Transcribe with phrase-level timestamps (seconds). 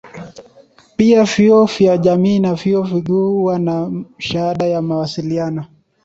[0.97, 5.65] Pia vyuo vya jamii na vyuo vikuu huwa na shahada ya mawasiliano.